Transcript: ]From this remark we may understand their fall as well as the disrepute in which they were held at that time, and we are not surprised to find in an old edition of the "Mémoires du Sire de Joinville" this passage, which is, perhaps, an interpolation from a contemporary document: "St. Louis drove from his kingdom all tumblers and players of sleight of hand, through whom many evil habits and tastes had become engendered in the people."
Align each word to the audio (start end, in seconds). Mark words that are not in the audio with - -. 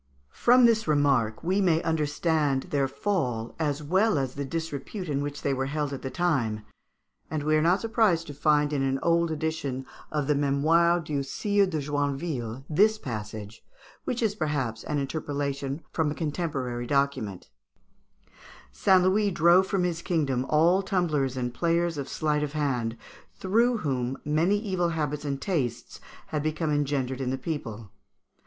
]From 0.31 0.65
this 0.65 0.87
remark 0.87 1.43
we 1.43 1.61
may 1.61 1.79
understand 1.83 2.63
their 2.71 2.87
fall 2.87 3.53
as 3.59 3.83
well 3.83 4.17
as 4.17 4.33
the 4.33 4.43
disrepute 4.43 5.07
in 5.07 5.21
which 5.21 5.43
they 5.43 5.53
were 5.53 5.67
held 5.67 5.93
at 5.93 6.01
that 6.01 6.13
time, 6.15 6.65
and 7.29 7.43
we 7.43 7.55
are 7.55 7.61
not 7.61 7.81
surprised 7.81 8.25
to 8.25 8.33
find 8.33 8.73
in 8.73 8.81
an 8.81 8.97
old 9.03 9.29
edition 9.29 9.85
of 10.11 10.25
the 10.25 10.33
"Mémoires 10.33 11.03
du 11.05 11.21
Sire 11.21 11.67
de 11.67 11.77
Joinville" 11.79 12.63
this 12.67 12.97
passage, 12.97 13.63
which 14.03 14.23
is, 14.23 14.33
perhaps, 14.33 14.83
an 14.85 14.97
interpolation 14.97 15.83
from 15.91 16.09
a 16.09 16.15
contemporary 16.15 16.87
document: 16.87 17.51
"St. 18.71 19.03
Louis 19.03 19.29
drove 19.29 19.67
from 19.67 19.83
his 19.83 20.01
kingdom 20.01 20.47
all 20.49 20.81
tumblers 20.81 21.37
and 21.37 21.53
players 21.53 21.99
of 21.99 22.09
sleight 22.09 22.41
of 22.41 22.53
hand, 22.53 22.97
through 23.35 23.77
whom 23.77 24.17
many 24.25 24.57
evil 24.57 24.89
habits 24.89 25.25
and 25.25 25.39
tastes 25.39 26.01
had 26.29 26.41
become 26.41 26.71
engendered 26.71 27.21
in 27.21 27.29
the 27.29 27.37
people." 27.37 27.91